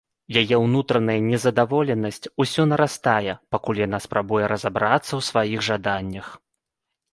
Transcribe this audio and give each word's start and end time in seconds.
Яе 0.41 0.57
ўнутраная 0.65 1.17
незадаволенасць 1.31 2.31
усё 2.45 2.65
нарастае, 2.71 3.37
пакуль 3.57 3.83
яна 3.87 4.01
спрабуе 4.07 4.45
разабрацца 4.55 5.09
ў 5.19 5.31
сваіх 5.31 5.59
жаданнях. 5.71 6.35